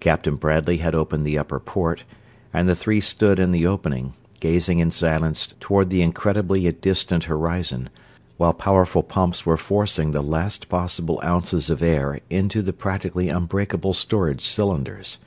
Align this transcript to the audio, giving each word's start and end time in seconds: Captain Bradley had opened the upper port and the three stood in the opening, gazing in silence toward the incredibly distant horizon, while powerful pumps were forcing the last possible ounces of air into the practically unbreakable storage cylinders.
Captain 0.00 0.34
Bradley 0.34 0.78
had 0.78 0.96
opened 0.96 1.24
the 1.24 1.38
upper 1.38 1.60
port 1.60 2.02
and 2.52 2.68
the 2.68 2.74
three 2.74 3.00
stood 3.00 3.38
in 3.38 3.52
the 3.52 3.68
opening, 3.68 4.14
gazing 4.40 4.80
in 4.80 4.90
silence 4.90 5.54
toward 5.60 5.90
the 5.90 6.02
incredibly 6.02 6.68
distant 6.72 7.22
horizon, 7.30 7.88
while 8.36 8.52
powerful 8.52 9.04
pumps 9.04 9.46
were 9.46 9.56
forcing 9.56 10.10
the 10.10 10.22
last 10.22 10.68
possible 10.68 11.20
ounces 11.22 11.70
of 11.70 11.82
air 11.84 12.18
into 12.28 12.62
the 12.62 12.72
practically 12.72 13.28
unbreakable 13.28 13.94
storage 13.94 14.42
cylinders. 14.42 15.18